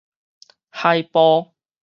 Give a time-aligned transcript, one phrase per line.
[0.71, 1.53] 海埔